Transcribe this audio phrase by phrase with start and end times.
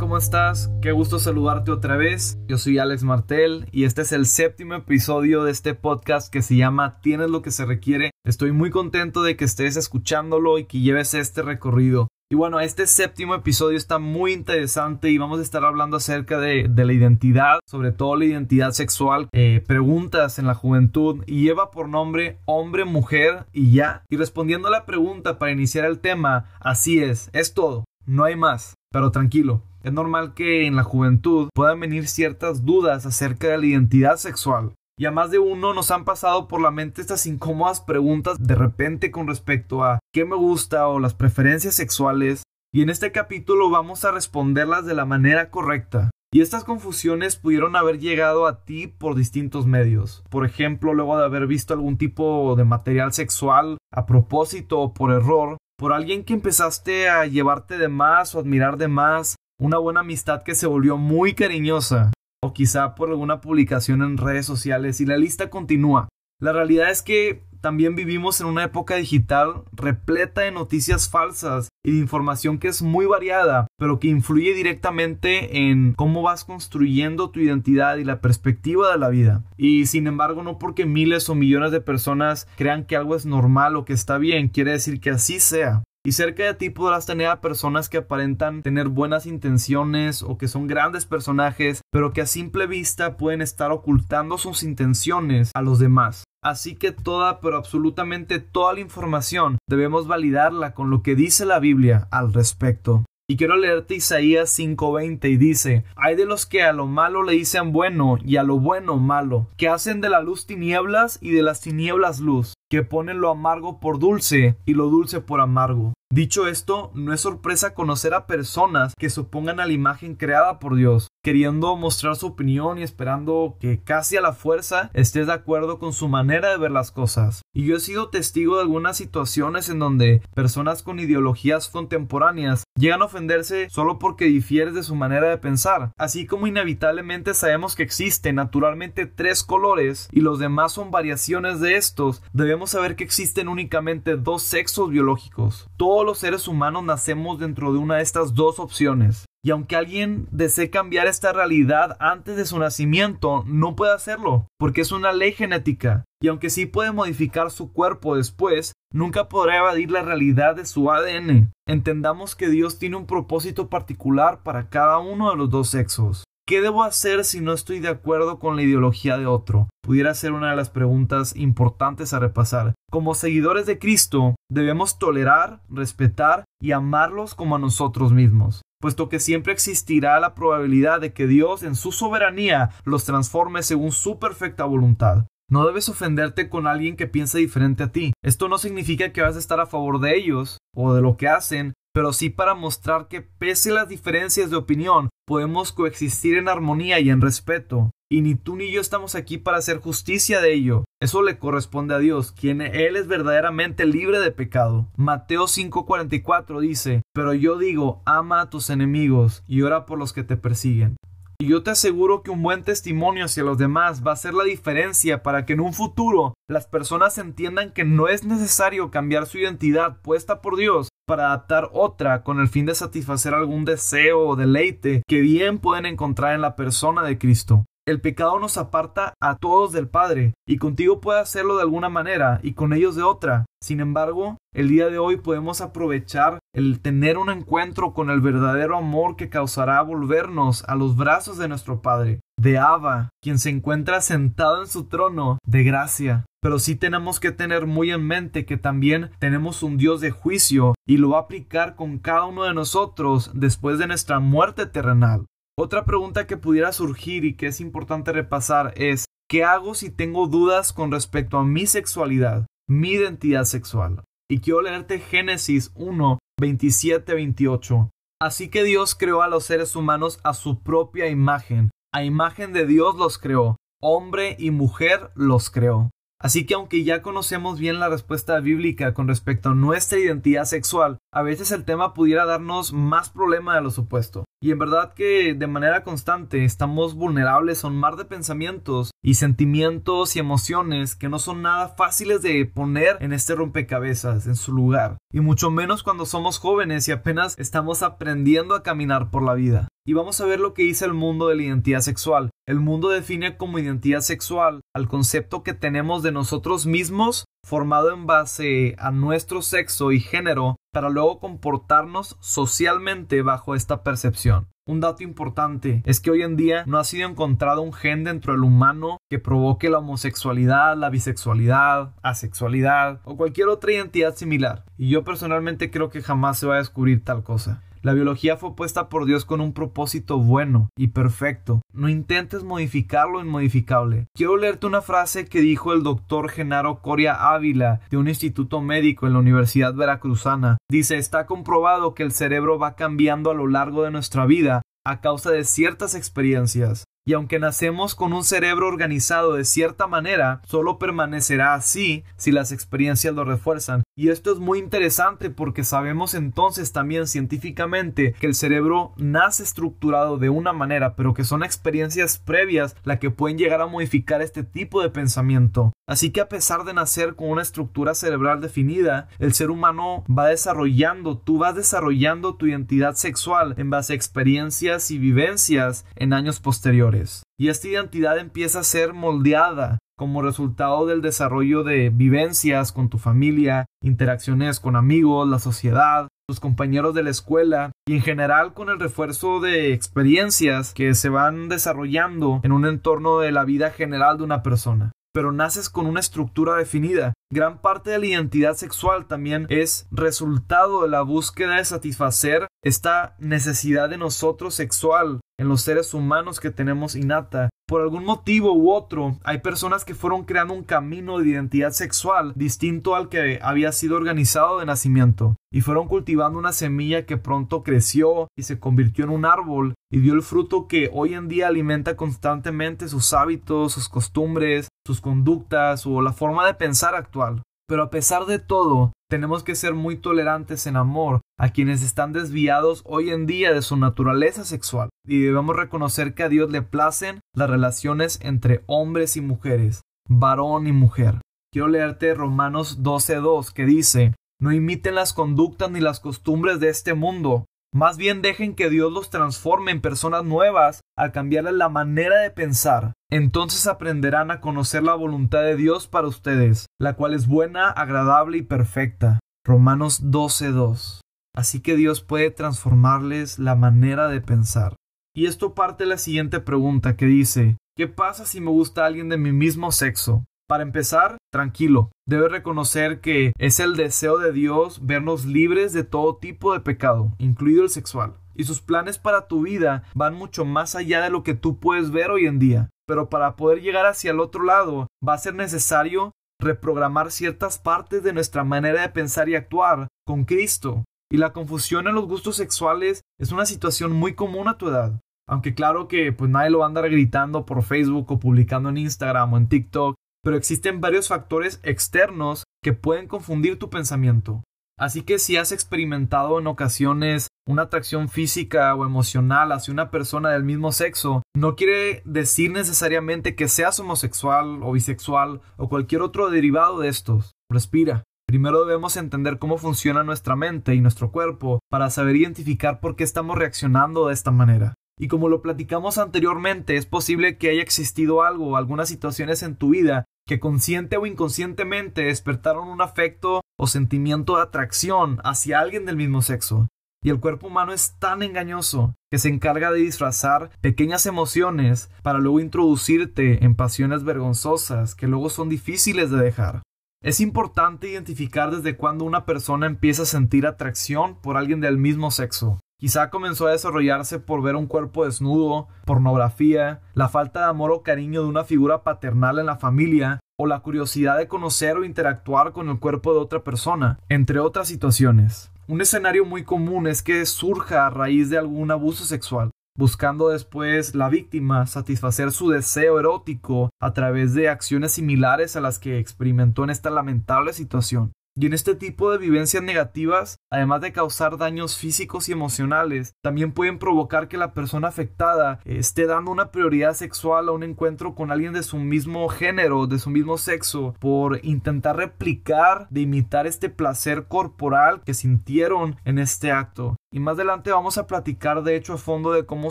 [0.00, 0.72] ¿cómo estás?
[0.80, 2.38] Qué gusto saludarte otra vez.
[2.48, 6.56] Yo soy Alex Martel y este es el séptimo episodio de este podcast que se
[6.56, 8.10] llama Tienes lo que se requiere.
[8.24, 12.08] Estoy muy contento de que estés escuchándolo y que lleves este recorrido.
[12.32, 16.66] Y bueno, este séptimo episodio está muy interesante y vamos a estar hablando acerca de,
[16.74, 21.90] la identidad, sobre todo la identidad sexual, eh, preguntas en la juventud y lleva por
[21.90, 24.04] nombre hombre, mujer y ya.
[24.08, 28.36] Y respondiendo a la pregunta para iniciar el tema, así es, es todo, no hay
[28.36, 28.79] más.
[28.92, 33.66] Pero tranquilo, es normal que en la juventud puedan venir ciertas dudas acerca de la
[33.66, 34.72] identidad sexual.
[34.98, 38.54] Y a más de uno nos han pasado por la mente estas incómodas preguntas de
[38.54, 42.42] repente con respecto a qué me gusta o las preferencias sexuales.
[42.72, 46.10] Y en este capítulo vamos a responderlas de la manera correcta.
[46.32, 50.22] Y estas confusiones pudieron haber llegado a ti por distintos medios.
[50.30, 55.12] Por ejemplo, luego de haber visto algún tipo de material sexual a propósito o por
[55.12, 60.00] error, por alguien que empezaste a llevarte de más o admirar de más, una buena
[60.00, 62.12] amistad que se volvió muy cariñosa,
[62.44, 66.10] o quizá por alguna publicación en redes sociales y la lista continúa.
[66.38, 71.92] La realidad es que también vivimos en una época digital repleta de noticias falsas y
[71.92, 77.40] de información que es muy variada, pero que influye directamente en cómo vas construyendo tu
[77.40, 79.44] identidad y la perspectiva de la vida.
[79.56, 83.76] Y sin embargo, no porque miles o millones de personas crean que algo es normal
[83.76, 85.82] o que está bien, quiere decir que así sea.
[86.02, 90.48] Y cerca de ti podrás tener a personas que aparentan tener buenas intenciones o que
[90.48, 95.78] son grandes personajes, pero que a simple vista pueden estar ocultando sus intenciones a los
[95.78, 96.24] demás.
[96.42, 101.58] Así que toda, pero absolutamente toda la información debemos validarla con lo que dice la
[101.58, 103.04] Biblia al respecto.
[103.28, 107.34] Y quiero leerte Isaías 5:20 y dice, hay de los que a lo malo le
[107.34, 111.42] dicen bueno y a lo bueno malo, que hacen de la luz tinieblas y de
[111.42, 115.92] las tinieblas luz, que ponen lo amargo por dulce y lo dulce por amargo.
[116.12, 120.58] Dicho esto, no es sorpresa conocer a personas que se opongan a la imagen creada
[120.58, 125.34] por Dios, queriendo mostrar su opinión y esperando que casi a la fuerza estés de
[125.34, 127.42] acuerdo con su manera de ver las cosas.
[127.54, 133.02] Y yo he sido testigo de algunas situaciones en donde personas con ideologías contemporáneas llegan
[133.02, 137.84] a ofenderse solo porque difieres de su manera de pensar, así como inevitablemente sabemos que
[137.84, 143.48] existen naturalmente tres colores y los demás son variaciones de estos, debemos saber que existen
[143.48, 145.66] únicamente dos sexos biológicos.
[145.78, 149.24] Todos los seres humanos nacemos dentro de una de estas dos opciones.
[149.42, 154.82] Y aunque alguien desee cambiar esta realidad antes de su nacimiento, no puede hacerlo, porque
[154.82, 156.04] es una ley genética.
[156.22, 160.90] Y aunque sí puede modificar su cuerpo después, nunca podrá evadir la realidad de su
[160.90, 161.52] ADN.
[161.66, 166.24] Entendamos que Dios tiene un propósito particular para cada uno de los dos sexos.
[166.50, 169.68] ¿Qué debo hacer si no estoy de acuerdo con la ideología de otro?
[169.82, 172.74] Pudiera ser una de las preguntas importantes a repasar.
[172.90, 179.20] Como seguidores de Cristo, debemos tolerar, respetar y amarlos como a nosotros mismos puesto que
[179.20, 184.64] siempre existirá la probabilidad de que Dios en su soberanía los transforme según su perfecta
[184.64, 185.26] voluntad.
[185.50, 188.14] No debes ofenderte con alguien que piensa diferente a ti.
[188.24, 191.28] Esto no significa que vas a estar a favor de ellos o de lo que
[191.28, 196.48] hacen, pero sí para mostrar que pese a las diferencias de opinión, podemos coexistir en
[196.48, 197.90] armonía y en respeto.
[198.12, 200.84] Y ni tú ni yo estamos aquí para hacer justicia de ello.
[201.00, 204.88] Eso le corresponde a Dios, quien Él es verdaderamente libre de pecado.
[204.96, 210.24] Mateo 5:44 dice, Pero yo digo, ama a tus enemigos y ora por los que
[210.24, 210.96] te persiguen.
[211.40, 214.44] Y yo te aseguro que un buen testimonio hacia los demás va a ser la
[214.44, 219.38] diferencia para que en un futuro las personas entiendan que no es necesario cambiar su
[219.38, 224.36] identidad puesta por Dios para adaptar otra con el fin de satisfacer algún deseo o
[224.36, 227.64] deleite que bien pueden encontrar en la persona de Cristo.
[227.90, 232.38] El pecado nos aparta a todos del Padre, y contigo puede hacerlo de alguna manera,
[232.44, 233.46] y con ellos de otra.
[233.60, 238.76] Sin embargo, el día de hoy podemos aprovechar el tener un encuentro con el verdadero
[238.76, 244.00] amor que causará volvernos a los brazos de nuestro Padre, de Abba, quien se encuentra
[244.00, 246.26] sentado en su trono de gracia.
[246.40, 250.74] Pero sí tenemos que tener muy en mente que también tenemos un Dios de juicio
[250.86, 255.26] y lo va a aplicar con cada uno de nosotros después de nuestra muerte terrenal.
[255.62, 260.26] Otra pregunta que pudiera surgir y que es importante repasar es ¿qué hago si tengo
[260.26, 264.02] dudas con respecto a mi sexualidad, mi identidad sexual?
[264.30, 267.90] Y quiero leerte Génesis 1, 27, 28.
[268.22, 271.70] Así que Dios creó a los seres humanos a su propia imagen.
[271.92, 273.56] A imagen de Dios los creó.
[273.82, 275.90] Hombre y mujer los creó.
[276.22, 280.98] Así que aunque ya conocemos bien la respuesta bíblica con respecto a nuestra identidad sexual,
[281.14, 284.26] a veces el tema pudiera darnos más problema de lo supuesto.
[284.42, 289.14] Y en verdad que de manera constante estamos vulnerables a un mar de pensamientos y
[289.14, 294.52] sentimientos y emociones que no son nada fáciles de poner en este rompecabezas, en su
[294.52, 299.34] lugar, y mucho menos cuando somos jóvenes y apenas estamos aprendiendo a caminar por la
[299.34, 299.68] vida.
[299.86, 302.30] Y vamos a ver lo que dice el mundo de la identidad sexual.
[302.46, 308.06] El mundo define como identidad sexual al concepto que tenemos de nosotros mismos formado en
[308.06, 314.48] base a nuestro sexo y género para luego comportarnos socialmente bajo esta percepción.
[314.66, 318.34] Un dato importante es que hoy en día no ha sido encontrado un gen dentro
[318.34, 324.64] del humano que provoque la homosexualidad, la bisexualidad, asexualidad o cualquier otra identidad similar.
[324.76, 327.64] Y yo personalmente creo que jamás se va a descubrir tal cosa.
[327.82, 331.62] La biología fue puesta por Dios con un propósito bueno y perfecto.
[331.72, 334.06] No intentes modificar lo inmodificable.
[334.14, 339.06] Quiero leerte una frase que dijo el doctor Genaro Coria Ávila de un instituto médico
[339.06, 340.58] en la Universidad Veracruzana.
[340.68, 345.00] Dice, está comprobado que el cerebro va cambiando a lo largo de nuestra vida a
[345.00, 350.78] causa de ciertas experiencias y aunque nacemos con un cerebro organizado de cierta manera, solo
[350.78, 353.82] permanecerá así si las experiencias lo refuerzan.
[353.96, 360.18] Y esto es muy interesante porque sabemos entonces también científicamente que el cerebro nace estructurado
[360.18, 364.44] de una manera, pero que son experiencias previas las que pueden llegar a modificar este
[364.44, 365.72] tipo de pensamiento.
[365.88, 370.28] Así que a pesar de nacer con una estructura cerebral definida, el ser humano va
[370.28, 376.38] desarrollando, tú vas desarrollando tu identidad sexual en base a experiencias y vivencias en años
[376.38, 376.99] posteriores.
[377.38, 382.98] Y esta identidad empieza a ser moldeada como resultado del desarrollo de vivencias con tu
[382.98, 388.70] familia, interacciones con amigos, la sociedad, tus compañeros de la escuela y en general con
[388.70, 394.16] el refuerzo de experiencias que se van desarrollando en un entorno de la vida general
[394.16, 397.12] de una persona pero naces con una estructura definida.
[397.32, 403.16] Gran parte de la identidad sexual también es resultado de la búsqueda de satisfacer esta
[403.18, 407.48] necesidad de nosotros sexual en los seres humanos que tenemos innata.
[407.66, 412.32] Por algún motivo u otro, hay personas que fueron creando un camino de identidad sexual
[412.34, 417.62] distinto al que había sido organizado de nacimiento, y fueron cultivando una semilla que pronto
[417.62, 421.46] creció y se convirtió en un árbol y dio el fruto que hoy en día
[421.46, 427.42] alimenta constantemente sus hábitos, sus costumbres, sus conductas o la forma de pensar actual.
[427.68, 432.12] Pero a pesar de todo, tenemos que ser muy tolerantes en amor a quienes están
[432.12, 436.60] desviados hoy en día de su naturaleza sexual y debemos reconocer que a Dios le
[436.60, 441.22] placen las relaciones entre hombres y mujeres, varón y mujer.
[441.50, 446.92] Quiero leerte Romanos 12.2 que dice, no imiten las conductas ni las costumbres de este
[446.92, 452.20] mundo, más bien dejen que Dios los transforme en personas nuevas al cambiarles la manera
[452.20, 452.92] de pensar.
[453.10, 458.38] Entonces aprenderán a conocer la voluntad de Dios para ustedes, la cual es buena, agradable
[458.38, 459.20] y perfecta.
[459.46, 461.00] Romanos 12:2.
[461.34, 464.76] Así que Dios puede transformarles la manera de pensar.
[465.14, 469.08] Y esto parte de la siguiente pregunta que dice, ¿qué pasa si me gusta alguien
[469.08, 470.24] de mi mismo sexo?
[470.48, 471.92] Para empezar, tranquilo.
[472.08, 477.14] Debes reconocer que es el deseo de Dios vernos libres de todo tipo de pecado,
[477.18, 478.14] incluido el sexual.
[478.34, 481.92] Y sus planes para tu vida van mucho más allá de lo que tú puedes
[481.92, 482.70] ver hoy en día.
[482.86, 488.02] Pero para poder llegar hacia el otro lado, va a ser necesario reprogramar ciertas partes
[488.02, 490.84] de nuestra manera de pensar y actuar con Cristo.
[491.10, 495.00] Y la confusión en los gustos sexuales es una situación muy común a tu edad.
[495.28, 498.78] Aunque claro que pues nadie lo va a andar gritando por Facebook o publicando en
[498.78, 504.42] Instagram o en TikTok, pero existen varios factores externos que pueden confundir tu pensamiento.
[504.78, 510.30] Así que si has experimentado en ocasiones una atracción física o emocional hacia una persona
[510.30, 516.30] del mismo sexo, no quiere decir necesariamente que seas homosexual o bisexual o cualquier otro
[516.30, 517.32] derivado de estos.
[517.50, 518.04] Respira.
[518.30, 523.02] Primero debemos entender cómo funciona nuestra mente y nuestro cuerpo para saber identificar por qué
[523.02, 524.74] estamos reaccionando de esta manera.
[525.00, 529.70] Y como lo platicamos anteriormente, es posible que haya existido algo, algunas situaciones en tu
[529.70, 535.96] vida que consciente o inconscientemente despertaron un afecto o sentimiento de atracción hacia alguien del
[535.96, 536.68] mismo sexo.
[537.02, 542.20] Y el cuerpo humano es tan engañoso que se encarga de disfrazar pequeñas emociones para
[542.20, 546.62] luego introducirte en pasiones vergonzosas que luego son difíciles de dejar.
[547.02, 552.10] Es importante identificar desde cuándo una persona empieza a sentir atracción por alguien del mismo
[552.10, 552.60] sexo.
[552.78, 557.82] Quizá comenzó a desarrollarse por ver un cuerpo desnudo, pornografía, la falta de amor o
[557.82, 562.52] cariño de una figura paternal en la familia, o la curiosidad de conocer o interactuar
[562.52, 565.50] con el cuerpo de otra persona, entre otras situaciones.
[565.68, 570.94] Un escenario muy común es que surja a raíz de algún abuso sexual, buscando después
[570.94, 576.64] la víctima satisfacer su deseo erótico a través de acciones similares a las que experimentó
[576.64, 578.12] en esta lamentable situación.
[578.40, 583.52] Y en este tipo de vivencias negativas, además de causar daños físicos y emocionales, también
[583.52, 588.30] pueden provocar que la persona afectada esté dando una prioridad sexual a un encuentro con
[588.30, 593.68] alguien de su mismo género, de su mismo sexo, por intentar replicar, de imitar este
[593.68, 596.96] placer corporal que sintieron en este acto.
[597.12, 599.70] Y más adelante vamos a platicar de hecho a fondo de cómo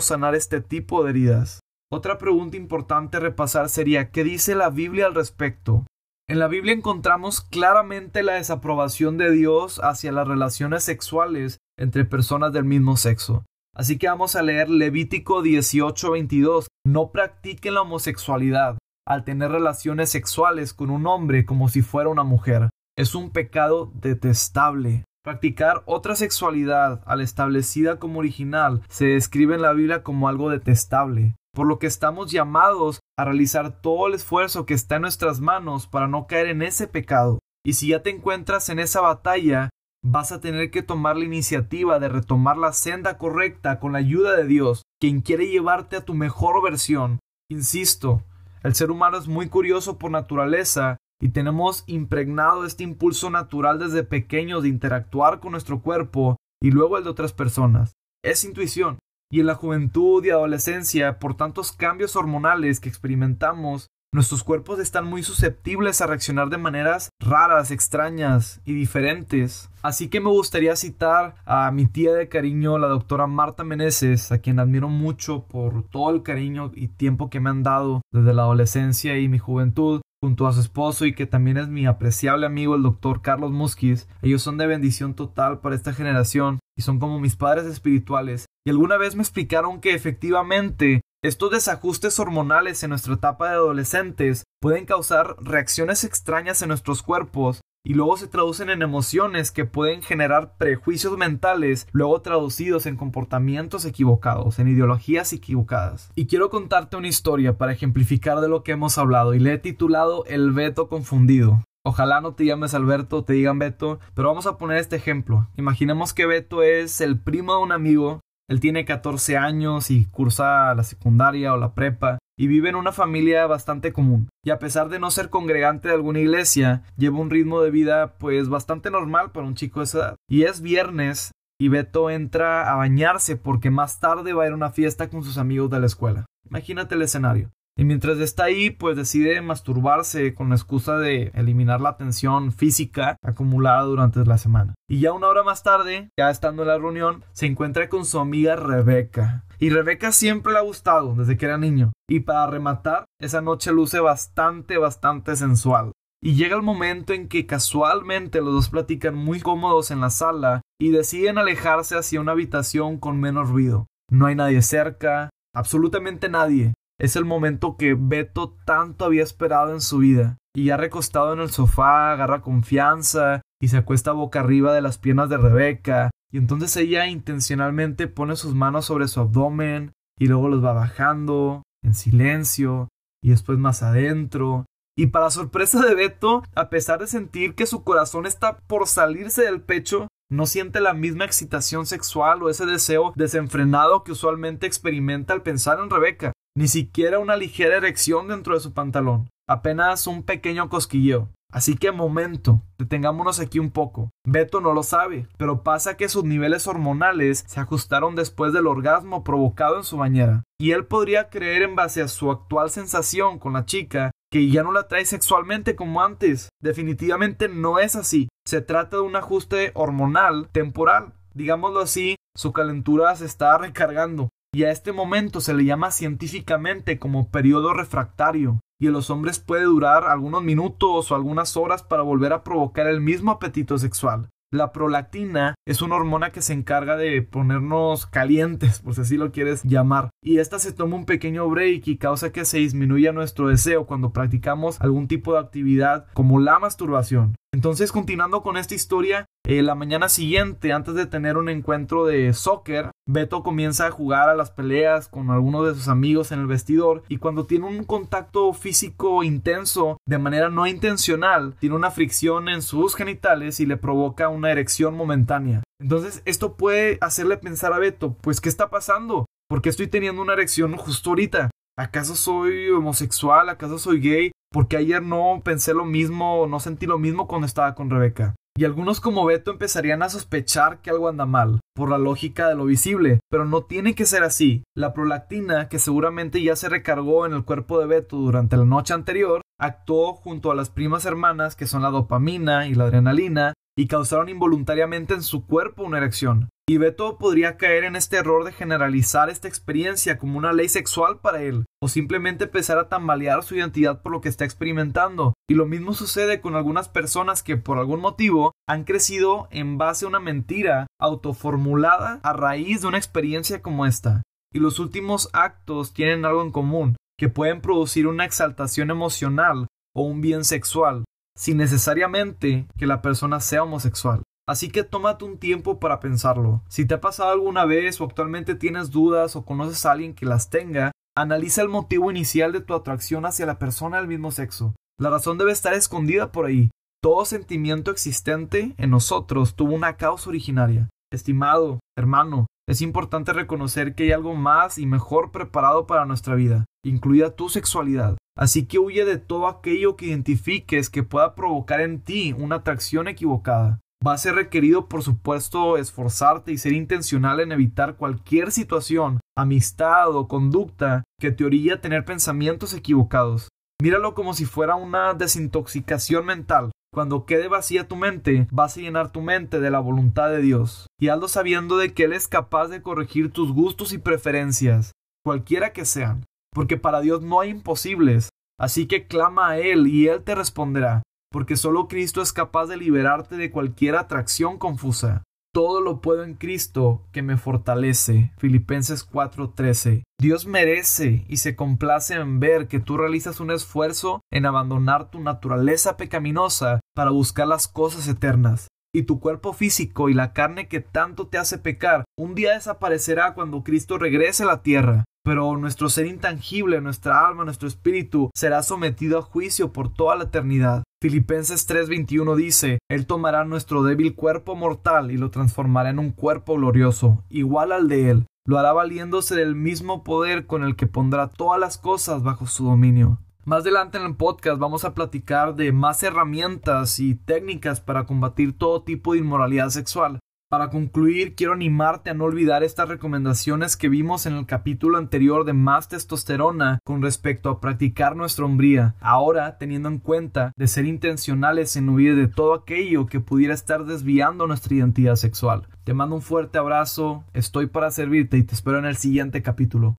[0.00, 1.58] sanar este tipo de heridas.
[1.90, 5.86] Otra pregunta importante a repasar sería ¿qué dice la Biblia al respecto?
[6.30, 12.52] En la Biblia encontramos claramente la desaprobación de Dios hacia las relaciones sexuales entre personas
[12.52, 13.44] del mismo sexo.
[13.74, 16.68] Así que vamos a leer Levítico 18:22.
[16.86, 22.22] No practiquen la homosexualidad al tener relaciones sexuales con un hombre como si fuera una
[22.22, 22.70] mujer.
[22.96, 25.04] Es un pecado detestable.
[25.24, 31.34] Practicar otra sexualidad al establecida como original se describe en la Biblia como algo detestable
[31.52, 35.86] por lo que estamos llamados a realizar todo el esfuerzo que está en nuestras manos
[35.86, 37.38] para no caer en ese pecado.
[37.64, 39.70] Y si ya te encuentras en esa batalla,
[40.02, 44.36] vas a tener que tomar la iniciativa de retomar la senda correcta con la ayuda
[44.36, 47.20] de Dios, quien quiere llevarte a tu mejor versión.
[47.50, 48.22] Insisto,
[48.62, 54.04] el ser humano es muy curioso por naturaleza y tenemos impregnado este impulso natural desde
[54.04, 57.92] pequeños de interactuar con nuestro cuerpo y luego el de otras personas.
[58.22, 58.98] Es intuición,
[59.30, 65.06] y en la juventud y adolescencia, por tantos cambios hormonales que experimentamos, nuestros cuerpos están
[65.06, 69.70] muy susceptibles a reaccionar de maneras raras, extrañas y diferentes.
[69.82, 74.38] Así que me gustaría citar a mi tía de cariño, la doctora Marta Meneses, a
[74.38, 78.42] quien admiro mucho por todo el cariño y tiempo que me han dado desde la
[78.42, 82.74] adolescencia y mi juventud, junto a su esposo y que también es mi apreciable amigo
[82.74, 84.06] el doctor Carlos Musquiz.
[84.20, 88.46] Ellos son de bendición total para esta generación y son como mis padres espirituales.
[88.66, 94.44] Y alguna vez me explicaron que efectivamente estos desajustes hormonales en nuestra etapa de adolescentes
[94.60, 100.02] pueden causar reacciones extrañas en nuestros cuerpos y luego se traducen en emociones que pueden
[100.02, 106.10] generar prejuicios mentales, luego traducidos en comportamientos equivocados, en ideologías equivocadas.
[106.14, 109.58] Y quiero contarte una historia para ejemplificar de lo que hemos hablado y le he
[109.58, 111.62] titulado El veto confundido.
[111.82, 115.48] Ojalá no te llames Alberto, te digan Beto, pero vamos a poner este ejemplo.
[115.56, 118.20] Imaginemos que Beto es el primo de un amigo,
[118.50, 122.90] él tiene 14 años y cursa la secundaria o la prepa, y vive en una
[122.90, 124.30] familia bastante común.
[124.42, 128.14] Y a pesar de no ser congregante de alguna iglesia, lleva un ritmo de vida
[128.16, 130.16] pues bastante normal para un chico de esa edad.
[130.26, 134.56] Y es viernes y Beto entra a bañarse porque más tarde va a ir a
[134.56, 136.24] una fiesta con sus amigos de la escuela.
[136.48, 137.50] Imagínate el escenario.
[137.80, 143.16] Y mientras está ahí, pues decide masturbarse con la excusa de eliminar la tensión física
[143.22, 144.74] acumulada durante la semana.
[144.86, 148.18] Y ya una hora más tarde, ya estando en la reunión, se encuentra con su
[148.18, 149.46] amiga Rebeca.
[149.58, 151.90] Y Rebeca siempre le ha gustado desde que era niño.
[152.06, 155.92] Y para rematar, esa noche luce bastante, bastante sensual.
[156.22, 160.60] Y llega el momento en que casualmente los dos platican muy cómodos en la sala
[160.78, 163.86] y deciden alejarse hacia una habitación con menos ruido.
[164.10, 166.74] No hay nadie cerca, absolutamente nadie.
[167.00, 170.36] Es el momento que Beto tanto había esperado en su vida.
[170.54, 174.98] Y ya recostado en el sofá, agarra confianza y se acuesta boca arriba de las
[174.98, 176.10] piernas de Rebeca.
[176.30, 181.62] Y entonces ella intencionalmente pone sus manos sobre su abdomen y luego los va bajando
[181.82, 182.90] en silencio
[183.22, 184.66] y después más adentro.
[184.94, 189.42] Y para sorpresa de Beto, a pesar de sentir que su corazón está por salirse
[189.42, 195.32] del pecho, no siente la misma excitación sexual o ese deseo desenfrenado que usualmente experimenta
[195.32, 200.22] al pensar en Rebeca ni siquiera una ligera erección dentro de su pantalón, apenas un
[200.22, 201.28] pequeño cosquilleo.
[201.52, 204.10] Así que momento, detengámonos aquí un poco.
[204.24, 209.24] Beto no lo sabe, pero pasa que sus niveles hormonales se ajustaron después del orgasmo
[209.24, 210.44] provocado en su bañera.
[210.60, 214.62] Y él podría creer en base a su actual sensación con la chica que ya
[214.62, 216.50] no la trae sexualmente como antes.
[216.62, 218.28] Definitivamente no es así.
[218.46, 221.14] Se trata de un ajuste hormonal temporal.
[221.34, 226.98] Digámoslo así, su calentura se está recargando y a este momento se le llama científicamente
[226.98, 232.02] como periodo refractario, y en los hombres puede durar algunos minutos o algunas horas para
[232.02, 234.28] volver a provocar el mismo apetito sexual.
[234.52, 239.30] La prolactina es una hormona que se encarga de ponernos calientes, por si así lo
[239.30, 243.46] quieres llamar, y esta se toma un pequeño break y causa que se disminuya nuestro
[243.46, 247.36] deseo cuando practicamos algún tipo de actividad como la masturbación.
[247.52, 252.32] Entonces, continuando con esta historia, eh, la mañana siguiente, antes de tener un encuentro de
[252.32, 256.46] soccer, Beto comienza a jugar a las peleas con algunos de sus amigos en el
[256.46, 262.48] vestidor y cuando tiene un contacto físico intenso de manera no intencional, tiene una fricción
[262.48, 265.64] en sus genitales y le provoca una erección momentánea.
[265.80, 269.26] Entonces, esto puede hacerle pensar a Beto, pues, ¿qué está pasando?
[269.48, 271.50] ¿Por qué estoy teniendo una erección justo ahorita?
[271.76, 273.48] ¿Acaso soy homosexual?
[273.48, 274.30] ¿Acaso soy gay?
[274.52, 278.34] Porque ayer no pensé lo mismo, no sentí lo mismo cuando estaba con Rebeca.
[278.58, 282.56] y algunos como Beto empezarían a sospechar que algo anda mal, por la lógica de
[282.56, 284.64] lo visible, pero no tiene que ser así.
[284.76, 288.92] La prolactina, que seguramente ya se recargó en el cuerpo de Beto durante la noche
[288.92, 293.86] anterior, actuó junto a las primas hermanas que son la dopamina y la adrenalina y
[293.86, 296.50] causaron involuntariamente en su cuerpo una erección.
[296.70, 301.18] Y Beto podría caer en este error de generalizar esta experiencia como una ley sexual
[301.18, 305.34] para él, o simplemente empezar a tambalear su identidad por lo que está experimentando.
[305.50, 310.04] Y lo mismo sucede con algunas personas que por algún motivo han crecido en base
[310.04, 314.22] a una mentira autoformulada a raíz de una experiencia como esta.
[314.54, 320.04] Y los últimos actos tienen algo en común, que pueden producir una exaltación emocional o
[320.04, 321.02] un bien sexual,
[321.36, 324.22] sin necesariamente que la persona sea homosexual.
[324.50, 326.64] Así que tómate un tiempo para pensarlo.
[326.66, 330.26] Si te ha pasado alguna vez o actualmente tienes dudas o conoces a alguien que
[330.26, 334.74] las tenga, analiza el motivo inicial de tu atracción hacia la persona del mismo sexo.
[334.98, 336.72] La razón debe estar escondida por ahí.
[337.00, 340.88] Todo sentimiento existente en nosotros tuvo una causa originaria.
[341.12, 346.64] Estimado, hermano, es importante reconocer que hay algo más y mejor preparado para nuestra vida,
[346.84, 348.16] incluida tu sexualidad.
[348.36, 353.06] Así que huye de todo aquello que identifiques que pueda provocar en ti una atracción
[353.06, 353.78] equivocada.
[354.06, 360.16] Va a ser requerido, por supuesto, esforzarte y ser intencional en evitar cualquier situación, amistad
[360.16, 363.48] o conducta que te orilla a tener pensamientos equivocados.
[363.82, 366.70] Míralo como si fuera una desintoxicación mental.
[366.94, 370.86] Cuando quede vacía tu mente, vas a llenar tu mente de la voluntad de Dios.
[370.98, 374.92] Y hazlo sabiendo de que Él es capaz de corregir tus gustos y preferencias,
[375.22, 376.24] cualquiera que sean.
[376.54, 378.30] Porque para Dios no hay imposibles.
[378.58, 382.76] Así que clama a Él y Él te responderá porque solo Cristo es capaz de
[382.76, 385.22] liberarte de cualquier atracción confusa.
[385.52, 388.32] Todo lo puedo en Cristo que me fortalece.
[388.38, 390.04] Filipenses 4:13.
[390.20, 395.20] Dios merece y se complace en ver que tú realizas un esfuerzo en abandonar tu
[395.20, 398.68] naturaleza pecaminosa para buscar las cosas eternas.
[398.92, 403.34] Y tu cuerpo físico y la carne que tanto te hace pecar un día desaparecerá
[403.34, 408.62] cuando Cristo regrese a la tierra pero nuestro ser intangible, nuestra alma, nuestro espíritu será
[408.62, 410.82] sometido a juicio por toda la eternidad.
[411.02, 416.56] Filipenses 3:21 dice, Él tomará nuestro débil cuerpo mortal y lo transformará en un cuerpo
[416.56, 418.26] glorioso, igual al de Él.
[418.46, 422.66] Lo hará valiéndose del mismo poder con el que pondrá todas las cosas bajo su
[422.66, 423.18] dominio.
[423.46, 428.52] Más adelante en el podcast vamos a platicar de más herramientas y técnicas para combatir
[428.58, 430.20] todo tipo de inmoralidad sexual.
[430.50, 435.44] Para concluir, quiero animarte a no olvidar estas recomendaciones que vimos en el capítulo anterior
[435.44, 440.86] de más testosterona con respecto a practicar nuestra hombría, ahora teniendo en cuenta de ser
[440.86, 445.68] intencionales en huir de todo aquello que pudiera estar desviando nuestra identidad sexual.
[445.84, 449.98] Te mando un fuerte abrazo, estoy para servirte y te espero en el siguiente capítulo.